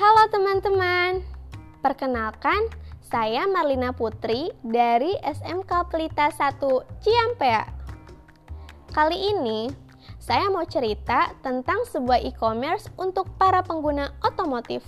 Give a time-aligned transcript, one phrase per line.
[0.00, 1.20] Halo teman-teman,
[1.84, 2.72] perkenalkan
[3.04, 6.56] saya Marlina Putri dari SMK Pelita 1
[7.04, 7.68] Ciampea.
[8.96, 9.68] Kali ini
[10.16, 14.80] saya mau cerita tentang sebuah e-commerce untuk para pengguna otomotif.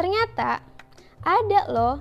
[0.00, 0.64] Ternyata
[1.20, 2.00] ada loh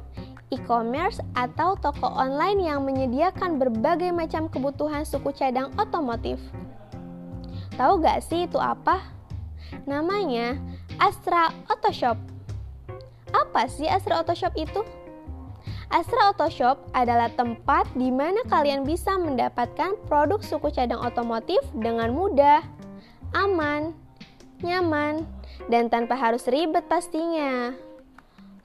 [0.55, 6.39] e-commerce atau toko online yang menyediakan berbagai macam kebutuhan suku cadang otomotif.
[7.75, 9.14] Tahu gak sih itu apa?
[9.85, 10.57] Namanya
[10.97, 12.17] Astra Auto Shop.
[13.35, 14.81] Apa sih Astra Auto Shop itu?
[15.91, 22.09] Astra Auto Shop adalah tempat di mana kalian bisa mendapatkan produk suku cadang otomotif dengan
[22.09, 22.65] mudah,
[23.37, 23.93] aman,
[24.65, 25.23] nyaman,
[25.69, 27.77] dan tanpa harus ribet pastinya.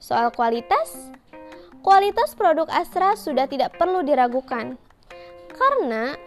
[0.01, 1.13] Soal kualitas,
[1.85, 4.75] kualitas produk Astra sudah tidak perlu diragukan.
[5.53, 6.17] Karena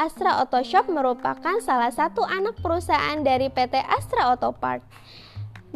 [0.00, 4.80] Astra Auto Shop merupakan salah satu anak perusahaan dari PT Astra Auto Part.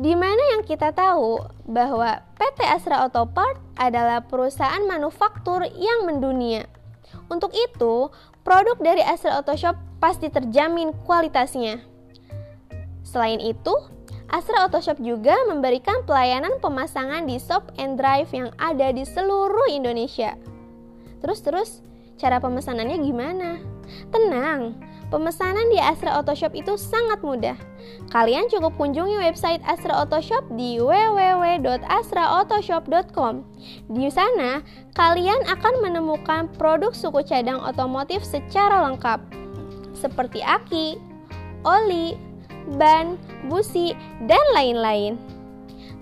[0.01, 6.65] Di mana yang kita tahu bahwa PT Astra Auto Part adalah perusahaan manufaktur yang mendunia.
[7.29, 8.09] Untuk itu,
[8.41, 11.85] produk dari Astra Auto Shop pasti terjamin kualitasnya.
[13.05, 13.77] Selain itu,
[14.33, 19.69] Astra Auto Shop juga memberikan pelayanan pemasangan di shop and drive yang ada di seluruh
[19.69, 20.33] Indonesia.
[21.21, 21.85] Terus-terus,
[22.17, 23.74] cara pemesanannya gimana?
[24.13, 24.75] Tenang,
[25.11, 27.57] pemesanan di Astra Auto Shop itu sangat mudah.
[28.11, 33.45] Kalian cukup kunjungi website Astra Auto Shop di www.astraautoshop.com.
[33.93, 34.63] Di sana,
[34.99, 39.21] kalian akan menemukan produk suku cadang otomotif secara lengkap,
[39.95, 40.99] seperti aki,
[41.65, 42.17] oli,
[42.77, 43.17] ban,
[43.49, 45.19] busi, dan lain-lain.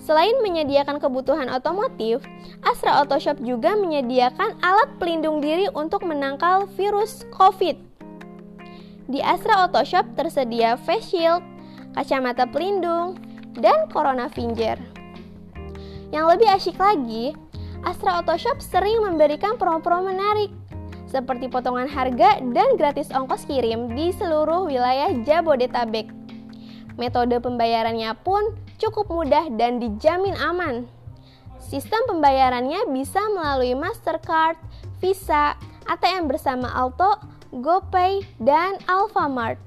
[0.03, 2.27] Selain menyediakan kebutuhan otomotif,
[2.67, 7.79] Astra Auto Shop juga menyediakan alat pelindung diri untuk menangkal virus COVID.
[9.07, 11.47] Di Astra Auto Shop tersedia face shield,
[11.95, 13.15] kacamata pelindung,
[13.55, 14.75] dan corona finger.
[16.11, 17.25] Yang lebih asyik lagi,
[17.87, 20.51] Astra Auto Shop sering memberikan promo-promo menarik
[21.07, 26.09] seperti potongan harga dan gratis ongkos kirim di seluruh wilayah Jabodetabek.
[26.97, 30.91] Metode pembayarannya pun cukup mudah dan dijamin aman.
[31.63, 34.59] Sistem pembayarannya bisa melalui Mastercard,
[34.99, 35.55] Visa,
[35.87, 37.23] ATM bersama Alto,
[37.55, 39.63] GoPay, dan Alfamart.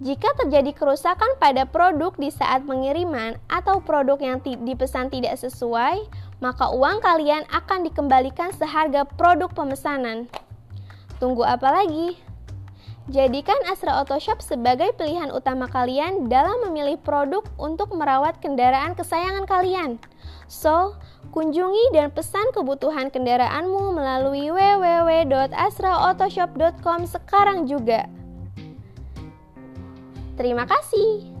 [0.00, 6.08] Jika terjadi kerusakan pada produk di saat pengiriman atau produk yang dipesan tidak sesuai,
[6.40, 10.24] maka uang kalian akan dikembalikan seharga produk pemesanan.
[11.20, 12.16] Tunggu apa lagi?
[13.10, 19.50] Jadikan Astra Auto Shop sebagai pilihan utama kalian dalam memilih produk untuk merawat kendaraan kesayangan
[19.50, 19.98] kalian.
[20.46, 20.94] So,
[21.34, 28.06] kunjungi dan pesan kebutuhan kendaraanmu melalui www.astraautoshop.com sekarang juga.
[30.38, 31.39] Terima kasih.